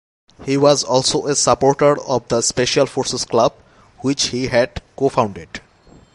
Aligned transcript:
He 0.45 0.57
was 0.57 0.83
also 0.83 1.27
a 1.27 1.35
supporter 1.35 2.01
of 2.07 2.27
the 2.27 2.41
Special 2.41 2.87
Forces 2.87 3.23
Club, 3.23 3.53
which 4.01 4.29
he 4.29 4.47
had 4.47 4.81
co-founded. 4.95 5.61